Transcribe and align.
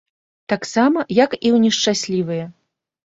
Таксама, 0.53 1.03
як 1.19 1.31
і 1.37 1.47
ў 1.55 1.63
нешчаслівыя. 1.67 2.45